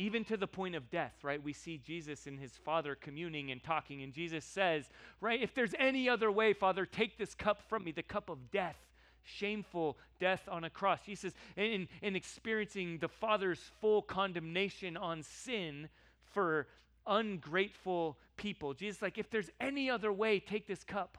[0.00, 1.44] even to the point of death, right?
[1.44, 4.88] We see Jesus and his Father communing and talking, and Jesus says,
[5.20, 8.50] right, if there's any other way, Father, take this cup from me, the cup of
[8.50, 8.78] death,
[9.22, 11.00] shameful death on a cross.
[11.04, 15.90] He says, in, in experiencing the Father's full condemnation on sin
[16.32, 16.66] for
[17.06, 18.72] ungrateful people.
[18.72, 21.18] Jesus, like, if there's any other way, take this cup.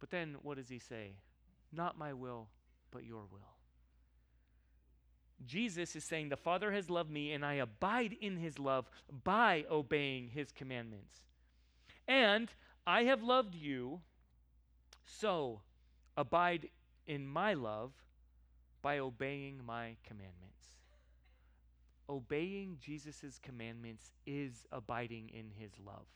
[0.00, 1.12] But then what does he say?
[1.72, 2.48] Not my will,
[2.90, 3.51] but your will.
[5.46, 8.90] Jesus is saying, The Father has loved me, and I abide in his love
[9.24, 11.20] by obeying his commandments.
[12.08, 12.52] And
[12.86, 14.00] I have loved you,
[15.04, 15.60] so
[16.16, 16.68] abide
[17.06, 17.92] in my love
[18.82, 20.66] by obeying my commandments.
[22.08, 26.06] Obeying Jesus' commandments is abiding in his love.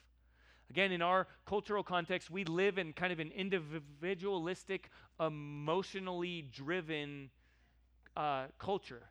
[0.69, 7.31] Again, in our cultural context, we live in kind of an individualistic, emotionally driven
[8.17, 9.05] uh, culture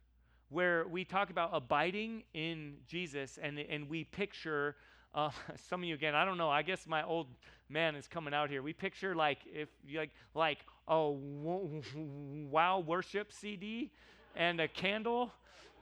[0.49, 4.75] where we talk about abiding in Jesus and, and we picture,
[5.13, 5.29] uh,
[5.69, 7.27] some of you again, I don't know, I guess my old
[7.69, 8.61] man is coming out here.
[8.61, 13.91] We picture like, if like, like a wow worship CD
[14.35, 15.31] and a candle,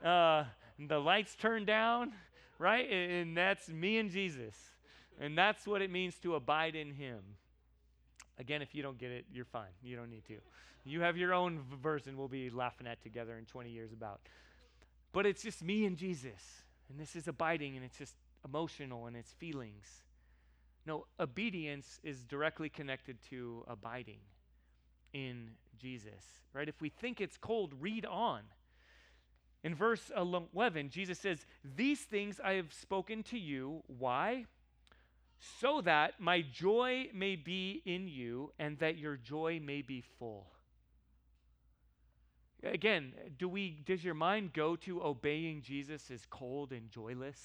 [0.04, 0.44] uh,
[0.78, 2.12] the lights turned down,
[2.58, 2.90] right?
[2.90, 4.54] And that's me and Jesus.
[5.20, 7.20] And that's what it means to abide in Him.
[8.38, 9.70] Again, if you don't get it, you're fine.
[9.82, 10.36] You don't need to.
[10.84, 14.20] You have your own version we'll be laughing at together in 20 years about.
[15.14, 16.64] But it's just me and Jesus.
[16.90, 20.02] And this is abiding and it's just emotional and it's feelings.
[20.86, 24.18] No, obedience is directly connected to abiding
[25.14, 26.22] in Jesus,
[26.52, 26.68] right?
[26.68, 28.42] If we think it's cold, read on.
[29.62, 31.46] In verse 11, Jesus says,
[31.76, 33.82] These things I have spoken to you.
[33.86, 34.44] Why?
[35.60, 40.53] So that my joy may be in you and that your joy may be full.
[42.64, 47.38] Again, do we does your mind go to obeying Jesus as cold and joyless?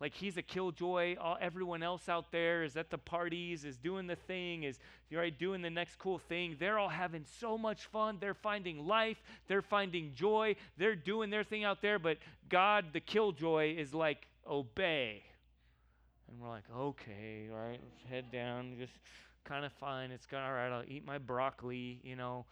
[0.00, 1.16] Like he's a killjoy.
[1.18, 4.78] All, everyone else out there is at the parties, is doing the thing, is
[5.10, 6.56] right doing the next cool thing.
[6.58, 8.18] They're all having so much fun.
[8.20, 9.16] They're finding life.
[9.48, 10.56] They're finding joy.
[10.76, 11.98] They're doing their thing out there.
[11.98, 12.18] But
[12.50, 15.22] God, the killjoy, is like obey,
[16.28, 18.76] and we're like, okay, all right, let's head down.
[18.78, 18.92] Just
[19.44, 20.10] kind of fine.
[20.10, 20.68] It's all right.
[20.68, 22.00] I'll eat my broccoli.
[22.02, 22.44] You know,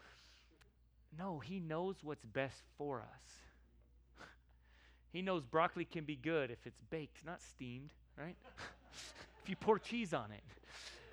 [1.19, 4.27] no, He knows what's best for us.
[5.13, 8.37] he knows broccoli can be good if it's baked, not steamed, right?
[9.43, 10.43] if you pour cheese on it.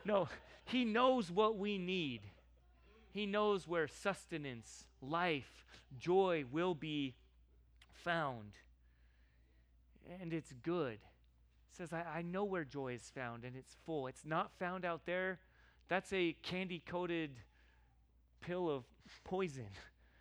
[0.05, 0.27] No,
[0.65, 2.21] He knows what we need.
[3.11, 5.65] He knows where sustenance, life,
[5.99, 7.15] joy will be
[8.03, 8.53] found.
[10.21, 10.99] And it's good.
[11.77, 14.07] Says, I, I know where joy is found and it's full.
[14.07, 15.39] It's not found out there.
[15.87, 17.31] That's a candy coated
[18.41, 18.83] pill of
[19.23, 19.67] poison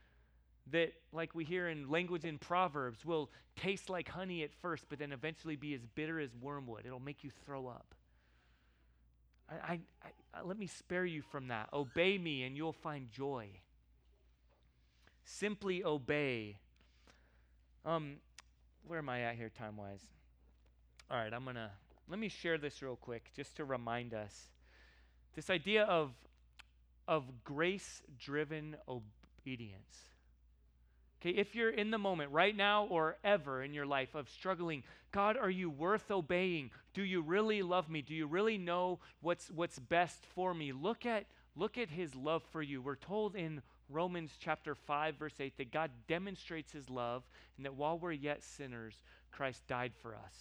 [0.71, 4.99] that, like we hear in language in Proverbs, will taste like honey at first, but
[4.99, 6.87] then eventually be as bitter as wormwood.
[6.87, 7.95] It'll make you throw up.
[9.51, 9.81] I, I,
[10.35, 11.69] I, let me spare you from that.
[11.73, 13.49] Obey me, and you'll find joy.
[15.25, 16.59] Simply obey.
[17.85, 18.17] Um,
[18.87, 20.03] where am I at here, time wise?
[21.11, 21.71] All right, I'm gonna
[22.09, 24.51] let me share this real quick, just to remind us.
[25.35, 26.13] This idea of
[27.09, 30.11] of grace-driven obedience.
[31.21, 34.83] Okay, if you're in the moment right now or ever in your life of struggling,
[35.13, 36.71] God, are you worth obeying?
[36.95, 38.01] Do you really love me?
[38.01, 40.73] Do you really know what's what's best for me?
[40.73, 41.27] Look at
[41.57, 42.81] look at his love for you.
[42.81, 47.23] We're told in Romans chapter 5 verse 8 that God demonstrates his love
[47.57, 48.95] and that while we're yet sinners,
[49.31, 50.35] Christ died for us.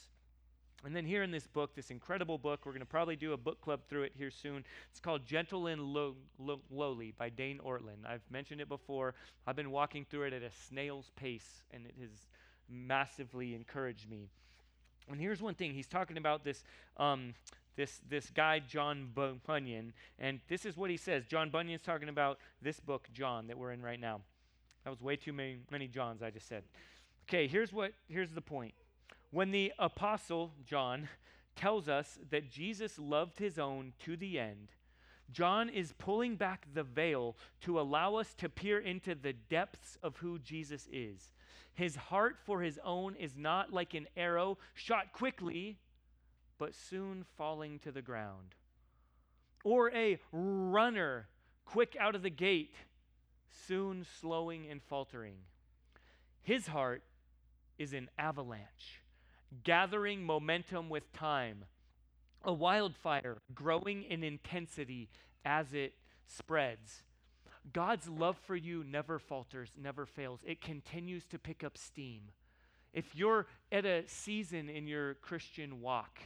[0.85, 3.37] And then here in this book, this incredible book, we're going to probably do a
[3.37, 4.63] book club through it here soon.
[4.89, 8.05] It's called Gentle and Low, Low, Lowly by Dane Ortlund.
[8.07, 9.13] I've mentioned it before.
[9.45, 12.27] I've been walking through it at a snail's pace, and it has
[12.69, 14.29] massively encouraged me.
[15.09, 16.63] And here's one thing he's talking about this.
[16.97, 17.33] Um,
[17.75, 21.23] this, this guy, John Bunyan, and this is what he says.
[21.25, 24.19] John Bunyan's talking about this book, John, that we're in right now.
[24.83, 26.63] That was way too many, many Johns I just said.
[27.29, 28.73] Okay, here's what here's the point.
[29.31, 31.09] When the apostle John
[31.55, 34.69] tells us that Jesus loved his own to the end,
[35.31, 40.17] John is pulling back the veil to allow us to peer into the depths of
[40.17, 41.31] who Jesus is.
[41.73, 45.77] His heart for his own is not like an arrow shot quickly,
[46.57, 48.55] but soon falling to the ground,
[49.63, 51.27] or a runner
[51.65, 52.73] quick out of the gate,
[53.67, 55.37] soon slowing and faltering.
[56.41, 57.03] His heart
[57.77, 58.98] is an avalanche,
[59.63, 61.65] gathering momentum with time,
[62.43, 65.09] a wildfire growing in intensity
[65.45, 65.93] as it
[66.27, 67.03] spreads.
[67.73, 70.39] God's love for you never falters, never fails.
[70.45, 72.21] It continues to pick up steam.
[72.93, 76.19] If you're at a season in your Christian walk,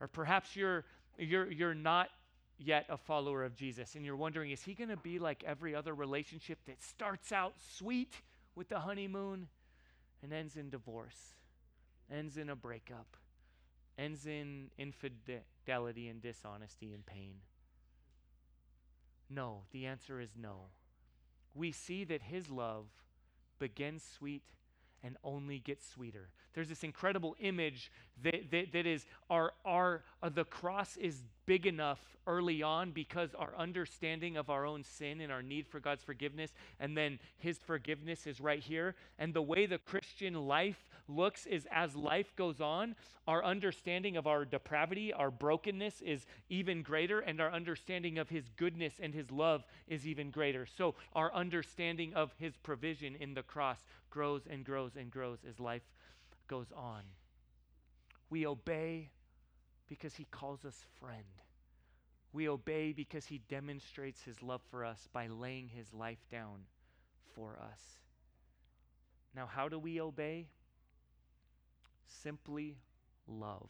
[0.00, 0.84] or perhaps you're,
[1.18, 2.08] you're, you're not
[2.58, 5.74] yet a follower of Jesus and you're wondering, is he going to be like every
[5.74, 8.14] other relationship that starts out sweet
[8.54, 9.48] with the honeymoon
[10.22, 11.34] and ends in divorce,
[12.10, 13.16] ends in a breakup,
[13.98, 17.36] ends in infidelity and dishonesty and pain?
[19.28, 20.68] No, the answer is no.
[21.54, 22.86] We see that his love
[23.58, 24.42] begins sweet
[25.02, 26.28] and only gets sweeter.
[26.54, 27.90] There's this incredible image
[28.22, 33.34] that, that, that is our, our uh, the cross is big enough early on because
[33.34, 37.58] our understanding of our own sin and our need for God's forgiveness, and then His
[37.58, 38.94] forgiveness is right here.
[39.18, 42.96] And the way the Christian life looks is as life goes on,
[43.28, 48.48] our understanding of our depravity, our brokenness is even greater, and our understanding of His
[48.56, 50.66] goodness and His love is even greater.
[50.66, 53.78] So our understanding of His provision in the cross
[54.10, 55.82] grows and grows and grows as life
[56.48, 57.02] goes on.
[58.30, 59.10] We obey
[59.88, 61.24] because he calls us friend.
[62.32, 66.64] We obey because he demonstrates his love for us by laying his life down
[67.34, 67.80] for us.
[69.34, 70.48] Now, how do we obey?
[72.06, 72.76] Simply
[73.26, 73.68] love.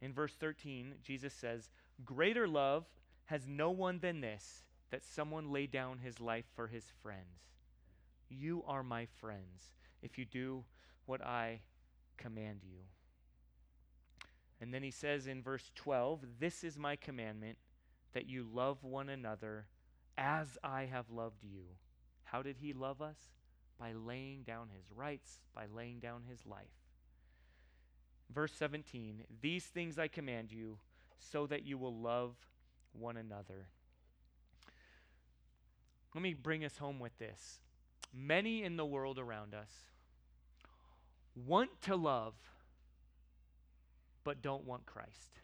[0.00, 1.70] In verse 13, Jesus says,
[2.04, 2.84] Greater love
[3.26, 7.42] has no one than this, that someone lay down his life for his friends.
[8.30, 10.64] You are my friends if you do
[11.06, 11.60] what I
[12.16, 12.80] command you.
[14.60, 17.58] And then he says in verse 12, This is my commandment,
[18.12, 19.66] that you love one another
[20.16, 21.62] as I have loved you.
[22.24, 23.18] How did he love us?
[23.78, 26.66] By laying down his rights, by laying down his life.
[28.34, 30.78] Verse 17, These things I command you,
[31.18, 32.34] so that you will love
[32.92, 33.68] one another.
[36.14, 37.60] Let me bring us home with this.
[38.12, 39.70] Many in the world around us
[41.46, 42.34] want to love
[44.24, 45.40] but don't want Christ.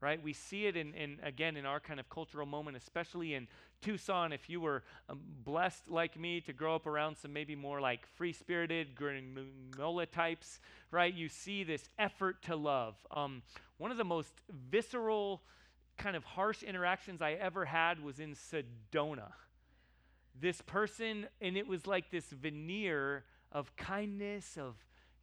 [0.00, 0.22] Right?
[0.22, 3.48] We see it in, in again in our kind of cultural moment, especially in
[3.80, 4.32] Tucson.
[4.32, 8.06] If you were um, blessed like me to grow up around some maybe more like
[8.06, 10.60] free spirited granola types,
[10.90, 11.12] right?
[11.12, 12.96] You see this effort to love.
[13.10, 13.42] Um,
[13.78, 14.32] one of the most
[14.70, 15.42] visceral,
[15.96, 19.32] kind of harsh interactions I ever had was in Sedona.
[20.38, 24.74] This person, and it was like this veneer of kindness, of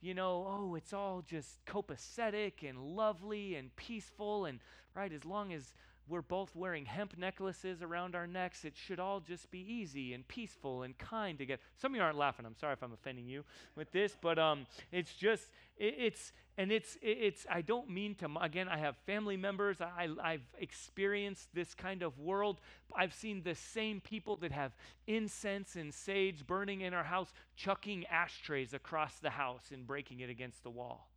[0.01, 4.45] you know, oh, it's all just copacetic and lovely and peaceful.
[4.45, 4.59] And,
[4.95, 5.73] right, as long as
[6.07, 10.27] we're both wearing hemp necklaces around our necks, it should all just be easy and
[10.27, 11.59] peaceful and kind to get.
[11.77, 12.45] Some of you aren't laughing.
[12.45, 13.43] I'm sorry if I'm offending you
[13.75, 18.29] with this, but um, it's just, it, it's, and it's it's i don't mean to
[18.41, 22.59] again i have family members I, i've experienced this kind of world
[22.95, 24.75] i've seen the same people that have
[25.07, 30.29] incense and sage burning in our house chucking ashtrays across the house and breaking it
[30.29, 31.09] against the wall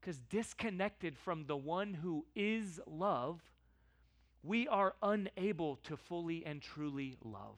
[0.00, 3.40] because disconnected from the one who is love
[4.42, 7.56] we are unable to fully and truly love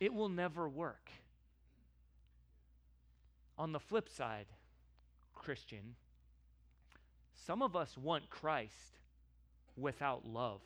[0.00, 1.10] it will never work
[3.56, 4.46] on the flip side
[5.42, 5.96] Christian,
[7.46, 8.98] some of us want Christ
[9.76, 10.60] without love.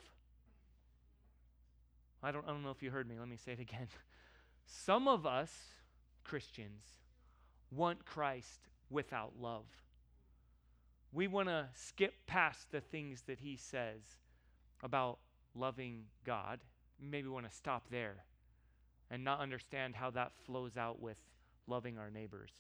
[2.23, 3.17] I don't, I don't know if you heard me.
[3.19, 3.89] Let me say it again.
[4.67, 5.53] Some of us,
[6.25, 6.83] Christians,
[7.71, 9.67] want Christ without love.
[11.13, 14.01] We want to skip past the things that he says
[14.83, 15.19] about
[15.55, 16.61] loving God.
[17.01, 18.25] Maybe want to stop there
[19.11, 21.19] and not understand how that flows out with
[21.67, 22.51] loving our neighbors.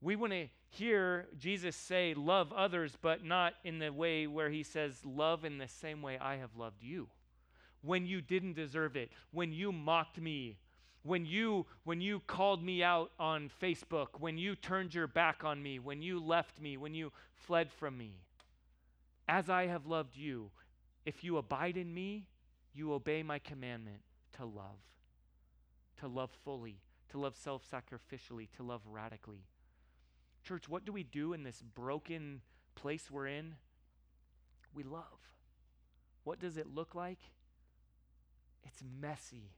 [0.00, 4.62] We want to hear Jesus say, Love others, but not in the way where he
[4.62, 7.08] says, Love in the same way I have loved you.
[7.82, 10.58] When you didn't deserve it, when you mocked me,
[11.02, 15.62] when you when you called me out on Facebook, when you turned your back on
[15.62, 18.12] me, when you left me, when you fled from me.
[19.28, 20.50] As I have loved you,
[21.08, 22.26] if you abide in me,
[22.74, 24.02] you obey my commandment
[24.36, 24.76] to love,
[25.98, 29.46] to love fully, to love self sacrificially, to love radically.
[30.44, 32.42] Church, what do we do in this broken
[32.74, 33.54] place we're in?
[34.74, 35.32] We love.
[36.24, 37.20] What does it look like?
[38.62, 39.54] It's messy.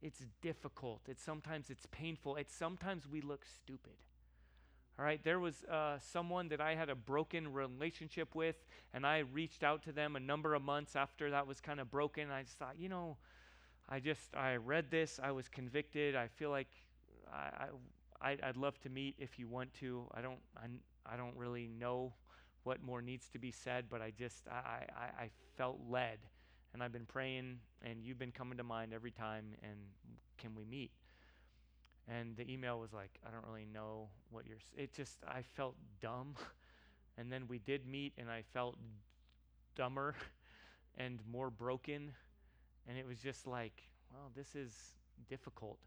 [0.00, 1.00] It's difficult.
[1.08, 2.36] It's sometimes it's painful.
[2.36, 3.96] It's sometimes we look stupid.
[5.00, 8.56] All right, there was uh, someone that I had a broken relationship with,
[8.92, 11.90] and I reached out to them a number of months after that was kind of
[11.90, 12.30] broken.
[12.30, 13.16] I just thought, you know,
[13.88, 16.16] I just I read this, I was convicted.
[16.16, 16.68] I feel like
[17.32, 17.68] I,
[18.20, 20.04] I I'd love to meet if you want to.
[20.12, 20.66] I don't I,
[21.10, 22.12] I don't really know
[22.64, 26.18] what more needs to be said, but I just I, I, I felt led,
[26.74, 29.46] and I've been praying, and you've been coming to mind every time.
[29.62, 29.78] And
[30.36, 30.90] can we meet?
[32.08, 34.56] And the email was like, I don't really know what you're.
[34.56, 34.74] S-.
[34.76, 36.34] It just I felt dumb,
[37.18, 38.76] and then we did meet, and I felt
[39.76, 40.14] dumber
[40.96, 42.12] and more broken,
[42.88, 43.82] and it was just like,
[44.12, 44.72] well, this is
[45.28, 45.78] difficult.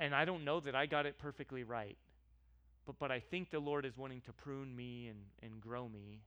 [0.00, 1.96] And I don't know that I got it perfectly right.
[2.86, 6.22] But, but I think the Lord is wanting to prune me and, and grow me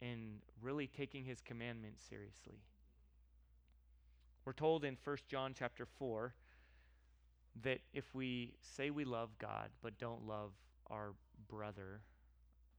[0.00, 2.62] in really taking his commandments seriously.
[4.44, 6.34] We're told in 1 John chapter 4
[7.62, 10.52] that if we say we love God but don't love
[10.90, 11.12] our
[11.48, 12.00] brother,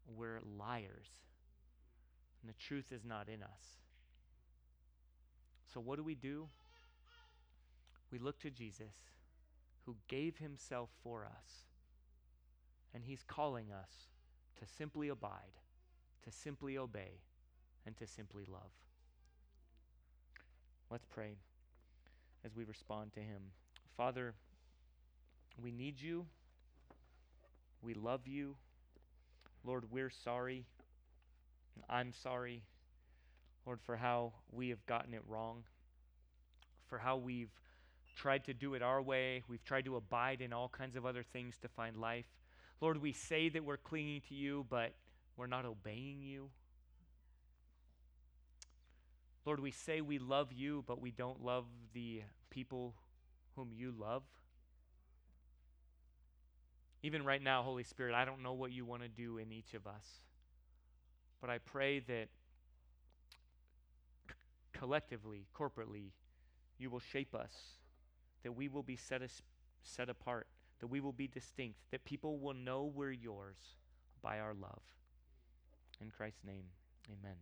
[0.08, 1.08] we're liars.
[2.42, 3.80] And the truth is not in us.
[5.74, 6.48] So, what do we do?
[8.12, 8.94] We look to Jesus,
[9.86, 11.66] who gave himself for us
[12.94, 14.10] and He's calling us
[14.60, 15.60] to simply abide,
[16.24, 17.22] to simply obey,
[17.86, 18.72] and to simply love.
[20.90, 21.36] Let's pray
[22.46, 23.42] as we respond to Him.
[23.98, 24.36] Father,
[25.62, 26.26] we need you.
[27.82, 28.56] We love you.
[29.64, 30.66] Lord, we're sorry.
[31.90, 32.64] I'm sorry,
[33.66, 35.64] Lord, for how we have gotten it wrong,
[36.88, 37.52] for how we've
[38.16, 39.44] tried to do it our way.
[39.48, 42.28] We've tried to abide in all kinds of other things to find life.
[42.82, 44.94] Lord, we say that we're clinging to you, but
[45.36, 46.50] we're not obeying you.
[49.46, 52.94] Lord, we say we love you, but we don't love the people
[53.56, 54.24] whom you love.
[57.04, 59.74] Even right now, Holy Spirit, I don't know what you want to do in each
[59.74, 60.06] of us.
[61.42, 62.30] But I pray that
[64.30, 64.36] c-
[64.72, 66.12] collectively, corporately,
[66.80, 67.54] you will shape us,
[68.44, 69.42] that we will be set, as,
[69.84, 70.48] set apart
[70.84, 73.56] that we will be distinct, that people will know we're yours
[74.22, 74.82] by our love.
[76.02, 76.66] In Christ's name,
[77.10, 77.38] amen.